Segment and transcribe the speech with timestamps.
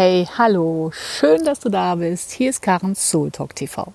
[0.00, 2.30] Hey, hallo, schön, dass du da bist.
[2.30, 3.92] Hier ist Karen Soul Talk TV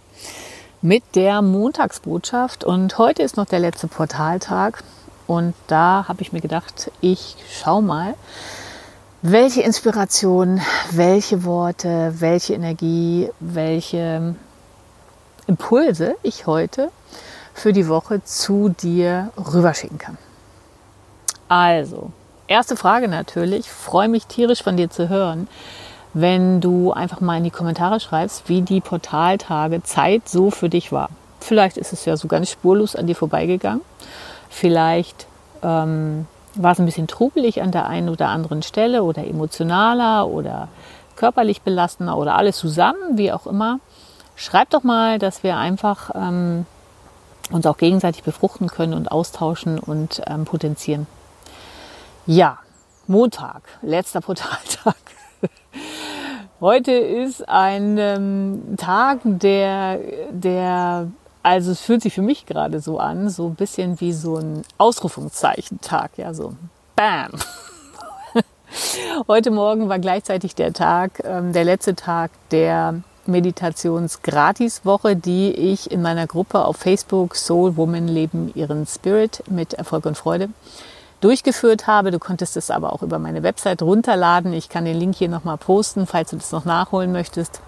[0.81, 2.65] mit der Montagsbotschaft.
[2.65, 4.83] Und heute ist noch der letzte Portaltag.
[5.27, 8.15] Und da habe ich mir gedacht, ich schau mal,
[9.21, 10.59] welche Inspiration,
[10.91, 14.35] welche Worte, welche Energie, welche
[15.47, 16.91] Impulse ich heute
[17.53, 20.17] für die Woche zu dir rüberschicken kann.
[21.47, 22.11] Also,
[22.47, 25.47] erste Frage natürlich, freue mich tierisch von dir zu hören,
[26.13, 30.91] wenn du einfach mal in die Kommentare schreibst, wie die Portaltage Zeit so für dich
[30.91, 31.09] war.
[31.39, 33.81] Vielleicht ist es ja so ganz spurlos an dir vorbeigegangen.
[34.49, 35.25] Vielleicht
[35.63, 40.67] ähm, war es ein bisschen trubelig an der einen oder anderen Stelle oder emotionaler oder
[41.15, 43.79] körperlich belastender oder alles zusammen, wie auch immer.
[44.35, 46.65] Schreib doch mal, dass wir einfach ähm,
[47.51, 51.07] uns auch gegenseitig befruchten können und austauschen und ähm, potenzieren.
[52.25, 52.59] Ja,
[53.07, 54.95] Montag, letzter Portaltag.
[56.63, 59.99] Heute ist ein ähm, Tag, der,
[60.31, 61.11] der,
[61.41, 64.61] also es fühlt sich für mich gerade so an, so ein bisschen wie so ein
[64.77, 66.53] Ausrufungszeichentag, ja, so
[66.95, 67.31] Bam.
[69.27, 76.01] Heute Morgen war gleichzeitig der Tag, ähm, der letzte Tag der Meditationsgratiswoche, die ich in
[76.01, 80.47] meiner Gruppe auf Facebook Soul Woman leben ihren Spirit mit Erfolg und Freude
[81.23, 82.11] durchgeführt habe.
[82.11, 84.53] Du konntest es aber auch über meine Website runterladen.
[84.53, 87.61] Ich kann den Link hier nochmal posten, falls du das noch nachholen möchtest.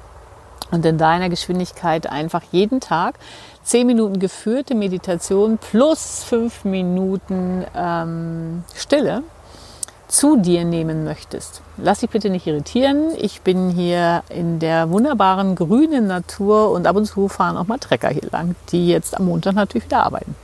[0.71, 3.15] Und in deiner Geschwindigkeit einfach jeden Tag
[3.63, 9.23] zehn Minuten geführte Meditation plus fünf Minuten ähm, Stille
[10.07, 11.61] zu dir nehmen möchtest.
[11.77, 13.11] Lass dich bitte nicht irritieren.
[13.17, 17.79] Ich bin hier in der wunderbaren grünen Natur und ab und zu fahren auch mal
[17.79, 20.35] Trecker hier lang, die jetzt am Montag natürlich wieder arbeiten.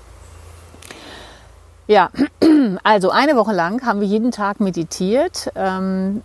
[1.92, 2.10] Ja,
[2.84, 6.22] also eine Woche lang haben wir jeden Tag meditiert ähm,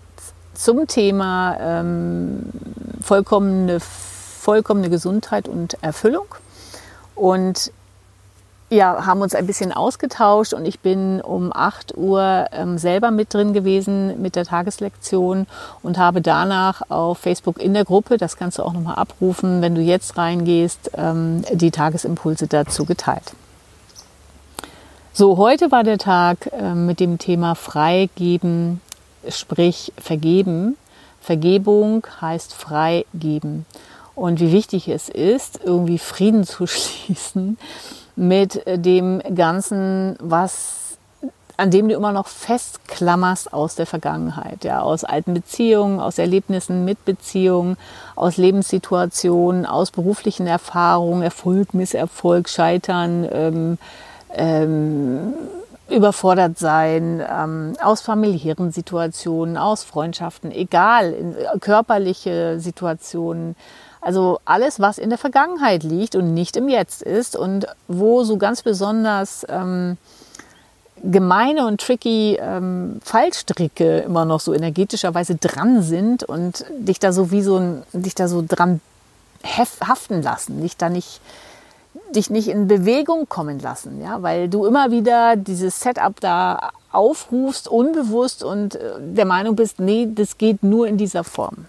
[0.55, 2.53] zum Thema ähm,
[3.01, 6.27] vollkommene, vollkommene Gesundheit und Erfüllung.
[7.17, 7.73] Und
[8.71, 13.35] ja, haben uns ein bisschen ausgetauscht und ich bin um 8 Uhr ähm, selber mit
[13.35, 15.49] drin gewesen mit der Tageslektion
[15.83, 19.75] und habe danach auf Facebook in der Gruppe, das kannst du auch nochmal abrufen, wenn
[19.75, 23.33] du jetzt reingehst, ähm, die Tagesimpulse dazu geteilt.
[25.19, 28.83] So, heute war der Tag äh, mit dem Thema Freigeben,
[29.27, 30.77] sprich Vergeben.
[31.23, 33.65] Vergebung heißt freigeben.
[34.15, 37.57] Und wie wichtig es ist, irgendwie Frieden zu schließen
[38.15, 40.99] mit dem Ganzen, was
[41.57, 46.85] an dem du immer noch festklammerst aus der Vergangenheit, ja, aus alten Beziehungen, aus Erlebnissen
[46.85, 47.79] mit Beziehungen,
[48.17, 53.79] aus Lebenssituationen, aus beruflichen Erfahrungen, Erfolg, Misserfolg, Scheitern, ähm,
[54.37, 55.35] ähm,
[55.89, 63.57] überfordert sein, ähm, aus familiären Situationen, aus Freundschaften, egal, in, äh, körperliche Situationen.
[64.01, 68.37] Also alles, was in der Vergangenheit liegt und nicht im Jetzt ist und wo so
[68.37, 69.97] ganz besonders ähm,
[71.03, 77.31] gemeine und tricky ähm, Fallstricke immer noch so energetischerweise dran sind und dich da so
[77.31, 78.81] wie so ein, dich da so dran
[79.45, 81.21] haften lassen, dich da nicht
[82.15, 87.69] dich nicht in Bewegung kommen lassen, ja, weil du immer wieder dieses Setup da aufrufst,
[87.69, 91.67] unbewusst und äh, der Meinung bist, nee, das geht nur in dieser Form.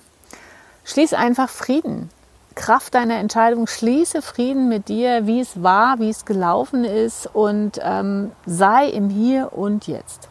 [0.85, 2.09] Schließ einfach Frieden.
[2.55, 7.79] Kraft deiner Entscheidung, schließe Frieden mit dir, wie es war, wie es gelaufen ist und
[7.83, 10.27] ähm, sei im Hier und Jetzt.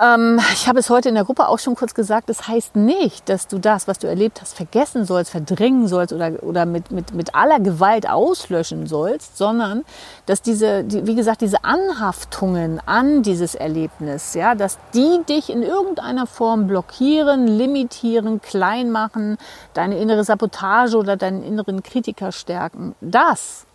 [0.00, 3.28] Ähm, ich habe es heute in der Gruppe auch schon kurz gesagt, das heißt nicht,
[3.28, 7.12] dass du das, was du erlebt hast, vergessen sollst, verdrängen sollst oder, oder mit, mit,
[7.12, 9.84] mit aller Gewalt auslöschen sollst, sondern
[10.24, 15.62] dass diese, die, wie gesagt, diese Anhaftungen an dieses Erlebnis, ja, dass die dich in
[15.62, 19.36] irgendeiner Form blockieren, limitieren, klein machen,
[19.74, 22.94] deine innere Sabotage oder deinen inneren Kritiker stärken.
[23.02, 23.66] Das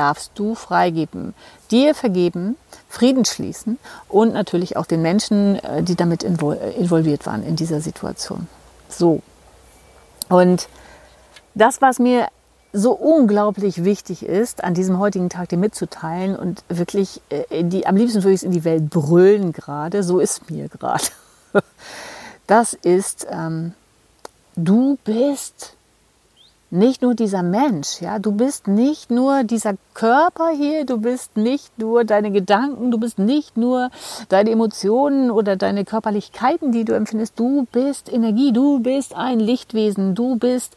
[0.00, 1.34] darfst du freigeben,
[1.70, 2.56] dir vergeben,
[2.88, 3.78] Frieden schließen
[4.08, 8.48] und natürlich auch den Menschen, äh, die damit involviert waren in dieser Situation.
[8.88, 9.20] So.
[10.30, 10.68] Und
[11.54, 12.28] das, was mir
[12.72, 17.96] so unglaublich wichtig ist, an diesem heutigen Tag dir mitzuteilen und wirklich, äh, die, am
[17.96, 21.04] liebsten würde ich es in die Welt brüllen gerade, so ist mir gerade.
[22.46, 23.74] Das ist, ähm,
[24.56, 25.76] du bist
[26.70, 31.78] nicht nur dieser Mensch, ja, du bist nicht nur dieser Körper hier, du bist nicht
[31.78, 33.90] nur deine Gedanken, du bist nicht nur
[34.28, 40.14] deine Emotionen oder deine Körperlichkeiten, die du empfindest, du bist Energie, du bist ein Lichtwesen,
[40.14, 40.76] du bist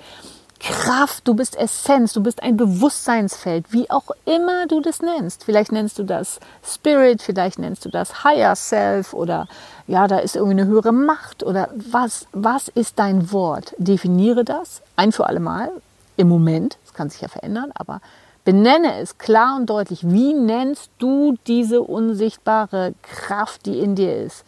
[0.60, 5.44] Kraft, du bist Essenz, du bist ein Bewusstseinsfeld, wie auch immer du das nennst.
[5.44, 9.48] Vielleicht nennst du das Spirit, vielleicht nennst du das Higher Self oder
[9.88, 13.76] ja, da ist irgendwie eine höhere Macht oder was, was ist dein Wort?
[13.78, 15.70] Definiere das ein für alle Mal
[16.18, 18.02] im Moment, das kann sich ja verändern, aber
[18.46, 20.08] benenne es klar und deutlich.
[20.08, 24.44] Wie nennst du diese unsichtbare Kraft, die in dir ist?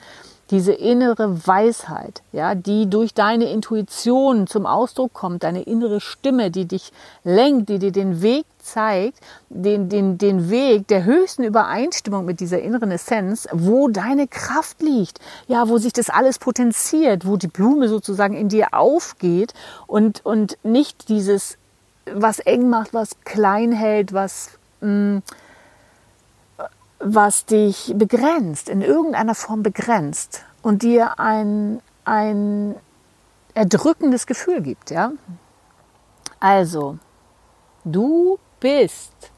[0.51, 6.65] Diese innere Weisheit, ja, die durch deine Intuition zum Ausdruck kommt, deine innere Stimme, die
[6.65, 6.91] dich
[7.23, 9.19] lenkt, die dir den Weg zeigt,
[9.49, 15.19] den, den, den Weg der höchsten Übereinstimmung mit dieser inneren Essenz, wo deine Kraft liegt,
[15.47, 19.53] ja, wo sich das alles potenziert, wo die Blume sozusagen in dir aufgeht
[19.87, 21.57] und, und nicht dieses,
[22.11, 24.51] was eng macht, was klein hält, was,
[24.81, 25.23] mh, mm,
[26.99, 32.75] was dich begrenzt, in irgendeiner Form begrenzt und dir ein, ein
[33.53, 34.91] erdrückendes Gefühl gibt.
[34.91, 35.11] Ja?
[36.39, 36.97] Also,
[37.83, 39.31] du bist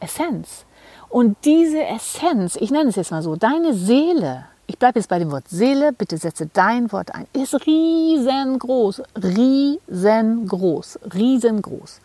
[0.00, 0.64] Essenz.
[1.08, 5.18] Und diese Essenz, ich nenne es jetzt mal so, deine Seele, ich bleibe jetzt bei
[5.18, 12.00] dem Wort Seele, bitte setze dein Wort ein, ist riesengroß, riesengroß, riesengroß.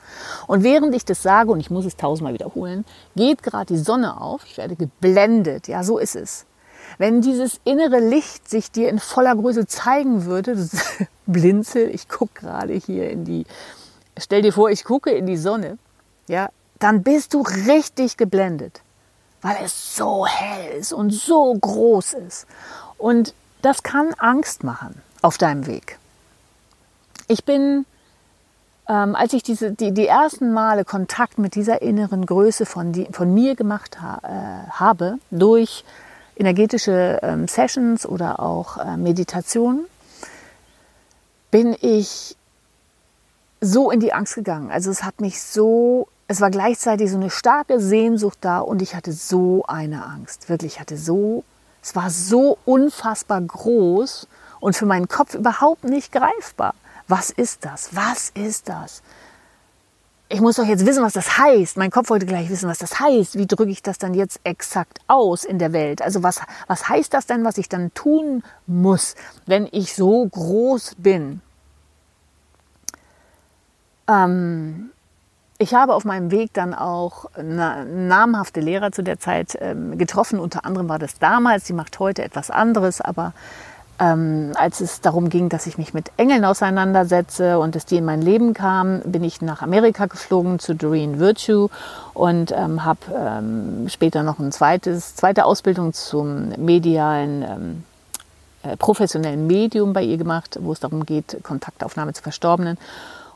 [0.48, 2.84] Und während ich das sage, und ich muss es tausendmal wiederholen,
[3.16, 6.48] geht gerade die Sonne auf, ich werde geblendet, ja, so ist es.
[6.98, 10.58] Wenn dieses innere Licht sich dir in voller Größe zeigen würde,
[11.28, 13.46] blinzel, ich gucke gerade hier in die,
[14.18, 15.78] stell dir vor, ich gucke in die Sonne,
[16.28, 18.82] ja, dann bist du richtig geblendet
[19.46, 22.48] weil es so hell ist und so groß ist.
[22.98, 26.00] Und das kann Angst machen auf deinem Weg.
[27.28, 27.86] Ich bin,
[28.90, 33.06] ähm, als ich diese, die, die ersten Male Kontakt mit dieser inneren Größe von, die,
[33.12, 35.86] von mir gemacht ha, äh, habe, durch
[36.36, 39.86] energetische ähm, Sessions oder auch äh, Meditationen,
[41.52, 42.36] bin ich
[43.62, 44.72] so in die Angst gegangen.
[44.72, 48.96] Also es hat mich so es war gleichzeitig so eine starke Sehnsucht da und ich
[48.96, 50.50] hatte so eine Angst.
[50.50, 51.44] Wirklich, ich hatte so,
[51.82, 54.28] es war so unfassbar groß
[54.60, 56.74] und für meinen Kopf überhaupt nicht greifbar.
[57.08, 57.96] Was ist das?
[57.96, 59.04] Was ist das?
[60.28, 61.78] Ich muss doch jetzt wissen, was das heißt.
[61.78, 63.38] Mein Kopf wollte gleich wissen, was das heißt.
[63.38, 66.02] Wie drücke ich das dann jetzt exakt aus in der Welt?
[66.02, 69.14] Also was, was heißt das denn, was ich dann tun muss,
[69.46, 71.42] wenn ich so groß bin?
[74.08, 74.90] Ähm,
[75.58, 80.40] ich habe auf meinem Weg dann auch namhafte Lehrer zu der Zeit ähm, getroffen.
[80.40, 83.34] Unter anderem war das damals, sie macht heute etwas anderes, aber
[83.98, 88.06] ähm, als es darum ging, dass ich mich mit Engeln auseinandersetze und dass die in
[88.06, 91.70] mein Leben kamen, bin ich nach Amerika geflogen zu Doreen Virtue
[92.14, 97.84] und ähm, habe ähm, später noch ein zweites, zweite Ausbildung zum medialen ähm,
[98.64, 102.78] äh, professionellen Medium bei ihr gemacht, wo es darum geht, Kontaktaufnahme zu Verstorbenen.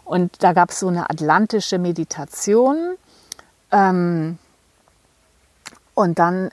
[0.09, 2.95] Und da gab es so eine atlantische Meditation.
[3.71, 4.39] Ähm,
[5.94, 6.50] und dann,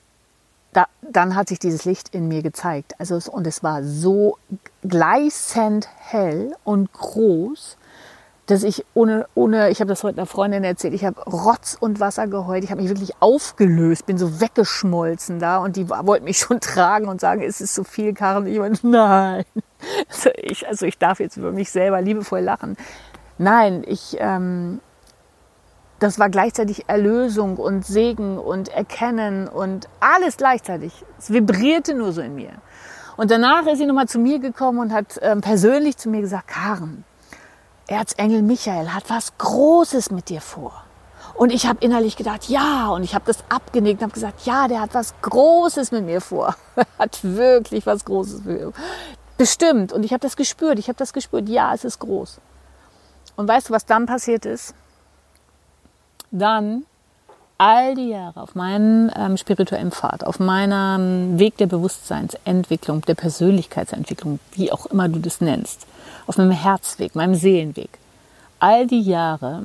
[0.75, 2.94] da, dann hat sich dieses Licht in mir gezeigt.
[2.99, 4.37] Also, und es war so
[4.87, 7.79] gleißend hell und groß,
[8.44, 11.99] dass ich ohne, ohne ich habe das heute einer Freundin erzählt, ich habe Rotz und
[11.99, 16.37] Wasser geheult, ich habe mich wirklich aufgelöst, bin so weggeschmolzen da und die wollten mich
[16.37, 18.47] schon tragen und sagen, es ist so viel, Karen.
[18.47, 19.44] Ich meine, nein.
[20.09, 22.76] Also ich, also ich darf jetzt über mich selber liebevoll lachen.
[23.38, 24.81] Nein, ich, ähm,
[25.99, 31.05] das war gleichzeitig Erlösung und Segen und Erkennen und alles gleichzeitig.
[31.19, 32.53] Es vibrierte nur so in mir.
[33.17, 36.49] Und danach ist sie nochmal zu mir gekommen und hat ähm, persönlich zu mir gesagt,
[36.49, 37.05] Karen,
[37.87, 40.83] Erzengel Michael hat was Großes mit dir vor.
[41.35, 44.69] Und ich habe innerlich gedacht, ja, und ich habe das abgenickt und habe gesagt, ja,
[44.69, 46.57] der hat was Großes mit mir vor.
[46.99, 48.73] Hat wirklich was Großes mit mir.
[49.37, 49.93] Bestimmt.
[49.93, 50.78] Und ich habe das gespürt.
[50.78, 51.49] Ich habe das gespürt.
[51.49, 52.40] Ja, es ist groß.
[53.37, 54.75] Und weißt du, was dann passiert ist?
[56.31, 56.85] Dann
[57.59, 64.40] all die Jahre auf meinem ähm, spirituellen Pfad, auf meinem Weg der Bewusstseinsentwicklung, der Persönlichkeitsentwicklung,
[64.52, 65.87] wie auch immer du das nennst,
[66.26, 67.99] auf meinem Herzweg, meinem Seelenweg,
[68.59, 69.62] all die Jahre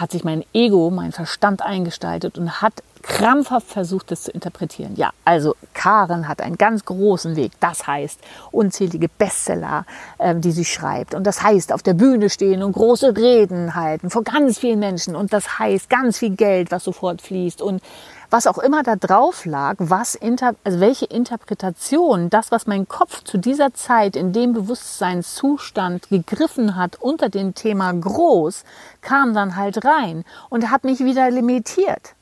[0.00, 4.94] hat sich mein Ego, mein Verstand eingestaltet und hat krampfhaft versucht, das zu interpretieren.
[4.96, 7.52] Ja, also Karen hat einen ganz großen Weg.
[7.60, 9.86] Das heißt, unzählige Bestseller,
[10.18, 11.14] äh, die sie schreibt.
[11.14, 15.16] Und das heißt, auf der Bühne stehen und große Reden halten vor ganz vielen Menschen.
[15.16, 17.62] Und das heißt, ganz viel Geld, was sofort fließt.
[17.62, 17.82] Und
[18.30, 23.24] was auch immer da drauf lag, was inter, also welche Interpretation, das, was mein Kopf
[23.24, 28.64] zu dieser Zeit in dem Bewusstseinszustand gegriffen hat unter dem Thema groß,
[29.00, 32.14] kam dann halt rein und hat mich wieder limitiert.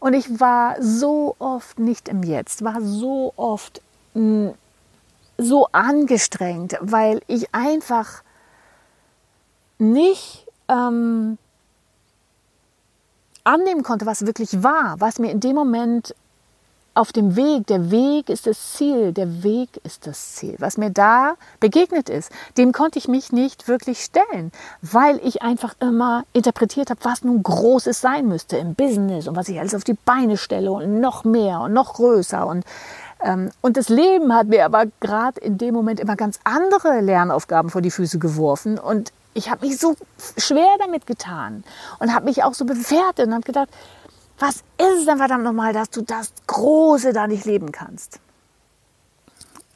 [0.00, 3.80] Und ich war so oft nicht im Jetzt, war so oft
[4.14, 4.52] mh,
[5.38, 8.22] so angestrengt, weil ich einfach
[9.78, 11.38] nicht ähm,
[13.44, 16.14] annehmen konnte, was wirklich war, was mir in dem Moment
[16.94, 20.54] auf dem Weg, der Weg ist das Ziel, der Weg ist das Ziel.
[20.60, 25.74] Was mir da begegnet ist, dem konnte ich mich nicht wirklich stellen, weil ich einfach
[25.80, 29.84] immer interpretiert habe, was nun Großes sein müsste im Business und was ich alles auf
[29.84, 32.46] die Beine stelle und noch mehr und noch größer.
[32.46, 32.64] Und,
[33.20, 37.70] ähm, und das Leben hat mir aber gerade in dem Moment immer ganz andere Lernaufgaben
[37.70, 39.96] vor die Füße geworfen und ich habe mich so
[40.38, 41.64] schwer damit getan
[41.98, 43.68] und habe mich auch so bewertet und habe gedacht,
[44.38, 48.20] was ist es denn verdammt nochmal, dass du das Große da nicht leben kannst?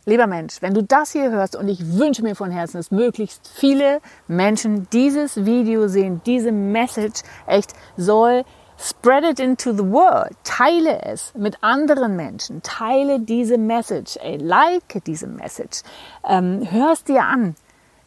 [0.04, 3.46] Lieber Mensch, wenn du das hier hörst und ich wünsche mir von Herzen, dass möglichst
[3.46, 8.44] viele Menschen dieses Video sehen, diese Message echt soll
[8.78, 15.02] spread it into the world, teile es mit anderen Menschen, teile diese Message, ey, like
[15.04, 15.82] diese Message,
[16.26, 17.56] ähm, hör es dir an.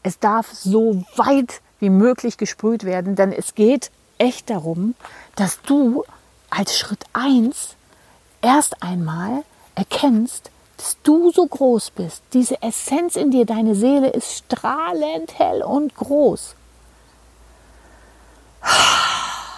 [0.03, 4.95] Es darf so weit wie möglich gesprüht werden, denn es geht echt darum,
[5.35, 6.03] dass du
[6.49, 7.75] als Schritt eins
[8.41, 9.43] erst einmal
[9.75, 12.23] erkennst, dass du so groß bist.
[12.33, 16.55] Diese Essenz in dir, deine Seele ist strahlend hell und groß.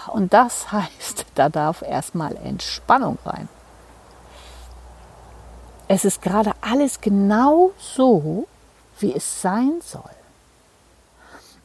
[0.08, 3.48] Und das heißt, da darf erstmal Entspannung rein.
[5.88, 8.46] Es ist gerade alles genau so,
[9.00, 10.02] wie es sein soll.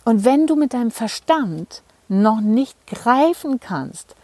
[0.09, 4.15] Und wenn du mit deinem Verstand noch nicht greifen kannst,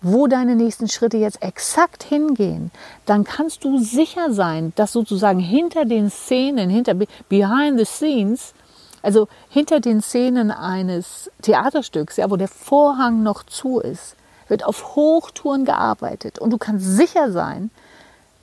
[0.00, 2.70] wo deine nächsten Schritte jetzt exakt hingehen,
[3.04, 6.94] dann kannst du sicher sein, dass sozusagen hinter den Szenen, hinter
[7.28, 8.54] behind the scenes,
[9.02, 14.16] also hinter den Szenen eines Theaterstücks, ja, wo der Vorhang noch zu ist,
[14.48, 16.38] wird auf Hochtouren gearbeitet.
[16.38, 17.70] Und du kannst sicher sein,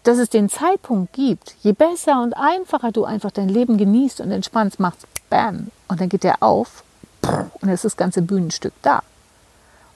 [0.04, 4.32] dass es den Zeitpunkt gibt, je besser und einfacher du einfach dein Leben genießt und
[4.32, 6.84] entspannst, machst bam und dann geht der auf
[7.22, 9.02] und dann ist das ganze Bühnenstück da.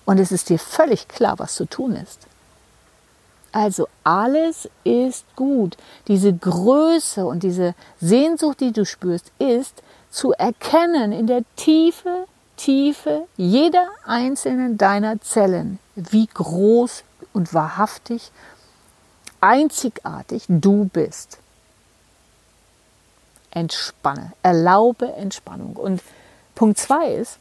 [0.06, 2.22] Und es ist dir völlig klar, was zu tun ist.
[3.52, 5.78] Also alles ist gut.
[6.08, 13.28] Diese Größe und diese Sehnsucht, die du spürst, ist zu erkennen in der Tiefe, Tiefe
[13.36, 18.32] jeder einzelnen deiner Zellen, wie groß und wahrhaftig,
[19.41, 21.39] einzigartig du bist.
[23.51, 25.75] Entspanne, erlaube Entspannung.
[25.75, 26.01] Und
[26.56, 27.39] Punkt zwei ist,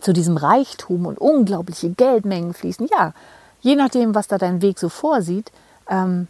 [0.00, 3.12] zu diesem Reichtum und unglaubliche Geldmengen fließen, ja,
[3.60, 5.52] je nachdem, was da dein Weg so vorsieht,
[5.88, 6.28] ähm,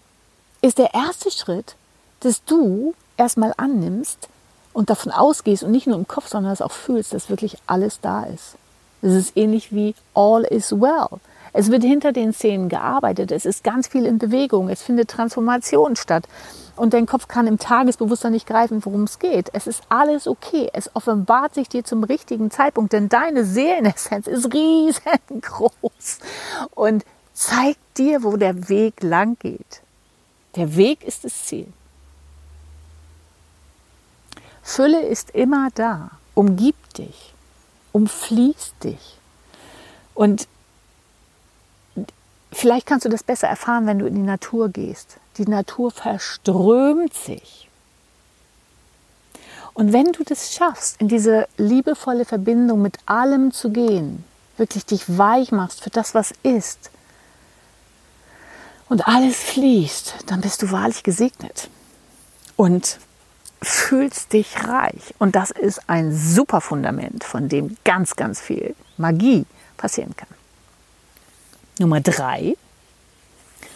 [0.60, 1.76] ist der erste Schritt,
[2.20, 4.28] dass du erstmal annimmst
[4.72, 8.00] und davon ausgehst und nicht nur im Kopf, sondern es auch fühlst, dass wirklich alles
[8.00, 8.56] da ist.
[9.02, 11.20] Es ist ähnlich wie all is well.
[11.52, 13.30] Es wird hinter den Szenen gearbeitet.
[13.30, 14.68] Es ist ganz viel in Bewegung.
[14.68, 16.26] Es findet Transformation statt
[16.76, 19.50] und dein Kopf kann im Tagesbewusstsein nicht greifen, worum es geht.
[19.52, 20.71] Es ist alles okay.
[20.73, 26.18] Es offenbart sich dir zum richtigen Zeitpunkt, denn deine Seelenessenz ist riesengroß
[26.75, 27.04] und
[27.35, 29.82] zeigt dir, wo der Weg lang geht.
[30.56, 31.66] Der Weg ist das Ziel.
[34.62, 37.35] Fülle ist immer da, umgibt dich,
[37.92, 39.18] umfließt dich.
[40.14, 40.47] Und
[42.52, 45.16] vielleicht kannst du das besser erfahren, wenn du in die Natur gehst.
[45.38, 47.68] Die Natur verströmt sich.
[49.75, 54.25] Und wenn du das schaffst, in diese liebevolle Verbindung mit allem zu gehen,
[54.59, 56.90] wirklich dich weich machst für das, was ist,
[58.92, 61.71] und alles fließt, dann bist du wahrlich gesegnet
[62.56, 62.99] und
[63.62, 65.14] fühlst dich reich.
[65.18, 69.47] Und das ist ein super Fundament, von dem ganz, ganz viel Magie
[69.78, 70.28] passieren kann.
[71.78, 72.56] Nummer drei,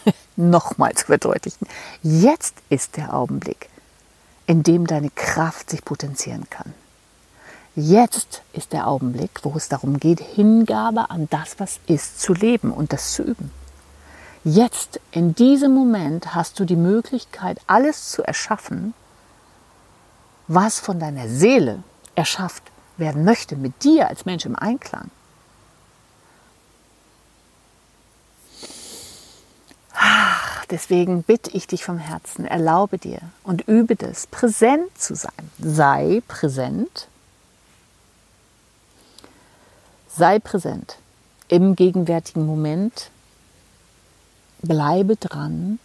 [0.36, 1.66] nochmal zu verdeutlichen.
[2.02, 3.68] Jetzt ist der Augenblick,
[4.46, 6.74] in dem deine Kraft sich potenzieren kann.
[7.74, 12.70] Jetzt ist der Augenblick, wo es darum geht, Hingabe an das, was ist, zu leben
[12.70, 13.50] und das zu üben.
[14.44, 18.94] Jetzt, in diesem Moment, hast du die Möglichkeit, alles zu erschaffen,
[20.48, 21.82] was von deiner Seele
[22.14, 22.62] erschafft
[22.96, 25.10] werden möchte, mit dir als Mensch im Einklang.
[30.70, 35.50] Deswegen bitte ich dich vom Herzen, erlaube dir und übe das, präsent zu sein.
[35.58, 37.08] Sei präsent.
[40.08, 40.98] Sei präsent
[41.48, 43.10] im gegenwärtigen Moment.
[44.62, 45.78] Bleibe dran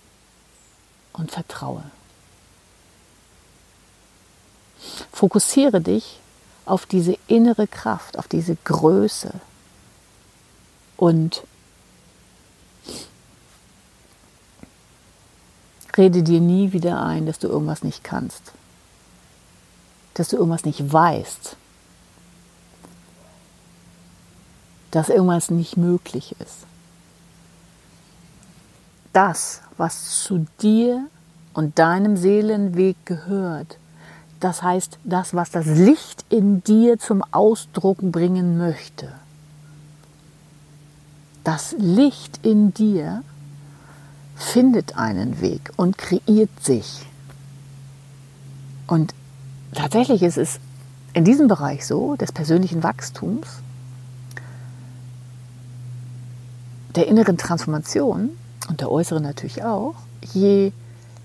[1.13, 1.83] und vertraue.
[5.11, 6.19] Fokussiere dich
[6.65, 9.33] auf diese innere Kraft, auf diese Größe
[10.97, 11.43] und
[15.97, 18.53] Rede dir nie wieder ein, dass du irgendwas nicht kannst,
[20.13, 21.57] dass du irgendwas nicht weißt.
[24.91, 26.67] dass irgendwas nicht möglich ist.
[29.13, 31.07] Das, was zu dir
[31.53, 33.77] und deinem Seelenweg gehört,
[34.39, 39.11] das heißt, das, was das Licht in dir zum Ausdruck bringen möchte.
[41.43, 43.23] Das Licht in dir
[44.41, 47.05] findet einen Weg und kreiert sich.
[48.87, 49.13] Und
[49.73, 50.59] tatsächlich ist es
[51.13, 53.47] in diesem Bereich so, des persönlichen Wachstums,
[56.95, 58.31] der inneren Transformation
[58.67, 59.95] und der äußeren natürlich auch,
[60.33, 60.73] je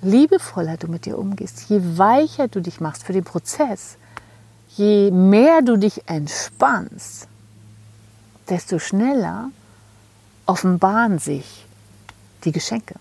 [0.03, 3.97] liebevoller du mit dir umgehst, je weicher du dich machst für den Prozess,
[4.77, 7.27] je mehr du dich entspannst,
[8.49, 9.51] desto schneller
[10.45, 11.67] offenbaren sich
[12.45, 12.95] die Geschenke.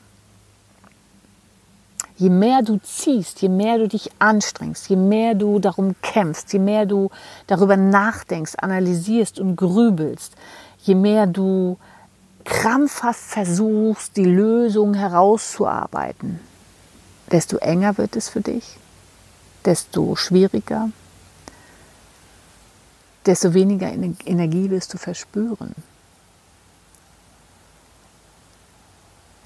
[2.17, 6.59] Je mehr du ziehst, je mehr du dich anstrengst, je mehr du darum kämpfst, je
[6.59, 7.09] mehr du
[7.47, 10.33] darüber nachdenkst, analysierst und grübelst,
[10.83, 11.77] je mehr du
[12.45, 16.39] krampfhaft versuchst, die Lösung herauszuarbeiten,
[17.31, 18.77] desto enger wird es für dich,
[19.65, 20.89] desto schwieriger,
[23.25, 25.73] desto weniger Energie wirst du verspüren.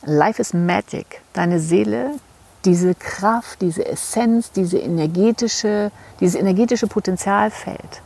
[0.04, 1.22] Life is Magic.
[1.34, 2.20] Deine Seele,
[2.66, 8.02] diese Kraft, diese Essenz, diese energetische, dieses energetische Potenzialfeld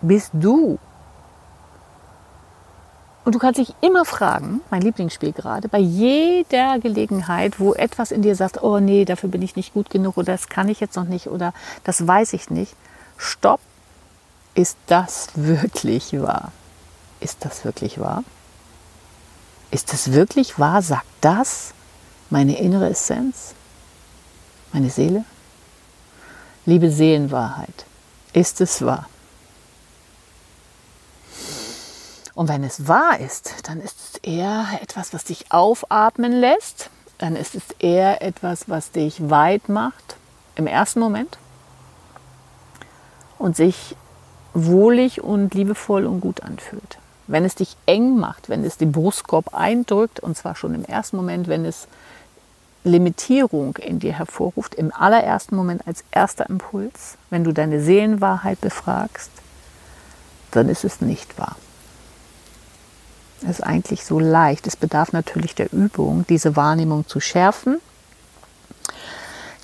[0.00, 0.78] bist du.
[3.24, 8.22] Und du kannst dich immer fragen, mein Lieblingsspiel gerade, bei jeder Gelegenheit, wo etwas in
[8.22, 10.96] dir sagt, oh nee, dafür bin ich nicht gut genug oder das kann ich jetzt
[10.96, 11.52] noch nicht oder
[11.84, 12.74] das weiß ich nicht.
[13.18, 13.60] Stopp,
[14.54, 16.52] ist das wirklich wahr?
[17.20, 18.24] Ist das wirklich wahr?
[19.70, 20.80] Ist das wirklich wahr?
[20.80, 21.74] Sagt das
[22.30, 23.54] meine innere Essenz?
[24.72, 25.24] Meine Seele?
[26.66, 27.86] Liebe Seelenwahrheit,
[28.32, 29.08] ist es wahr?
[32.34, 36.90] Und wenn es wahr ist, dann ist es eher etwas, was dich aufatmen lässt.
[37.18, 40.16] Dann ist es eher etwas, was dich weit macht
[40.54, 41.36] im ersten Moment
[43.38, 43.96] und sich
[44.54, 46.98] wohlig und liebevoll und gut anfühlt.
[47.28, 51.16] Wenn es dich eng macht, wenn es den Brustkorb eindrückt, und zwar schon im ersten
[51.16, 51.86] Moment, wenn es
[52.84, 59.30] Limitierung in dir hervorruft, im allerersten Moment als erster Impuls, wenn du deine Seelenwahrheit befragst,
[60.50, 61.56] dann ist es nicht wahr.
[63.42, 64.66] Es ist eigentlich so leicht.
[64.66, 67.80] Es bedarf natürlich der Übung, diese Wahrnehmung zu schärfen.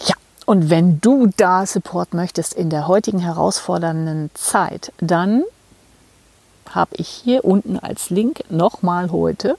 [0.07, 0.15] Ja,
[0.47, 5.43] und wenn du da Support möchtest in der heutigen herausfordernden Zeit, dann
[6.71, 9.57] habe ich hier unten als Link nochmal heute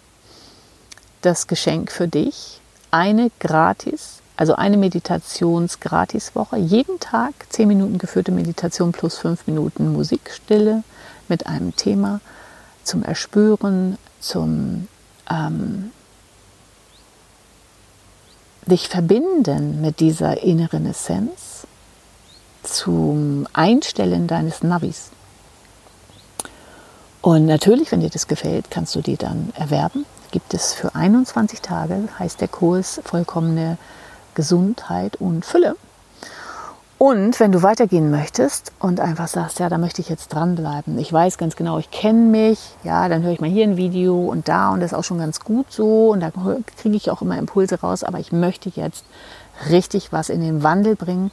[1.21, 2.59] das Geschenk für dich.
[2.91, 6.57] Eine gratis, also eine Meditations-Gratis-Woche.
[6.57, 10.83] Jeden Tag 10 Minuten geführte Meditation plus 5 Minuten Musikstille
[11.27, 12.21] mit einem Thema
[12.83, 14.87] zum Erspüren, zum
[15.29, 15.91] ähm,
[18.65, 21.67] dich verbinden mit dieser inneren Essenz,
[22.63, 25.11] zum Einstellen deines Navis.
[27.25, 30.05] Und natürlich, wenn dir das gefällt, kannst du die dann erwerben.
[30.29, 33.79] Gibt es für 21 Tage, heißt der Kurs vollkommene
[34.35, 35.75] Gesundheit und Fülle.
[36.99, 41.11] Und wenn du weitergehen möchtest und einfach sagst, ja, da möchte ich jetzt dranbleiben, ich
[41.11, 44.47] weiß ganz genau, ich kenne mich, ja, dann höre ich mal hier ein Video und
[44.47, 46.31] da und das ist auch schon ganz gut so und da
[46.77, 49.03] kriege ich auch immer Impulse raus, aber ich möchte jetzt
[49.71, 51.31] richtig was in den Wandel bringen,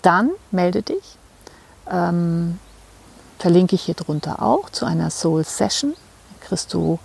[0.00, 1.18] dann melde dich.
[1.90, 2.58] Ähm,
[3.44, 5.92] verlinke ich hier drunter auch zu einer Soul Session.
[5.92, 6.98] Da kriegst du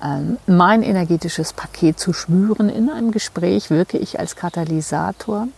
[0.00, 5.48] ähm, mein energetisches Paket zu spüren in einem Gespräch, wirke ich als Katalysator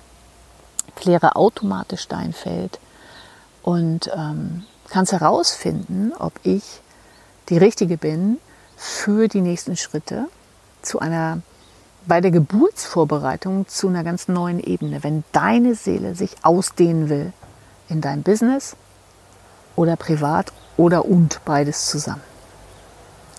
[0.96, 2.78] kläre automatisch dein Feld
[3.62, 6.80] und ähm, kannst herausfinden, ob ich
[7.50, 8.38] die Richtige bin
[8.74, 10.28] für die nächsten Schritte
[10.80, 11.42] zu einer
[12.06, 17.34] bei der Geburtsvorbereitung zu einer ganz neuen Ebene, wenn deine Seele sich ausdehnen will
[17.90, 18.76] in dein Business
[19.76, 22.22] oder privat oder und beides zusammen.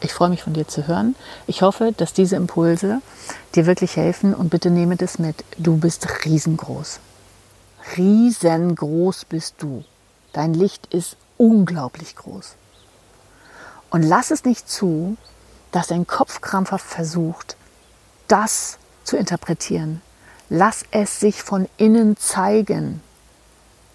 [0.02, 1.16] Ich freue mich von dir zu hören.
[1.48, 3.02] Ich hoffe, dass diese Impulse
[3.56, 5.46] dir wirklich helfen und bitte nehme das mit.
[5.58, 7.00] Du bist riesengroß
[7.98, 9.84] riesengroß bist du.
[10.32, 12.56] Dein Licht ist unglaublich groß.
[13.90, 15.18] Und lass es nicht zu,
[15.72, 17.56] dass dein Kopf krampfhaft versucht,
[18.28, 20.02] das zu interpretieren.
[20.50, 23.02] Lass es sich von innen zeigen,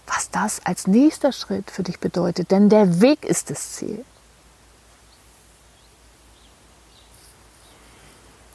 [0.09, 2.51] was das als nächster Schritt für dich bedeutet.
[2.51, 4.05] Denn der Weg ist das Ziel.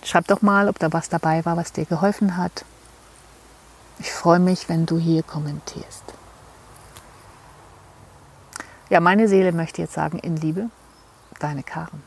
[0.03, 2.65] Schreib doch mal, ob da was dabei war, was dir geholfen hat.
[3.99, 6.03] Ich freue mich, wenn du hier kommentierst.
[8.89, 10.69] Ja, meine Seele möchte jetzt sagen, in Liebe,
[11.39, 12.03] deine Karen.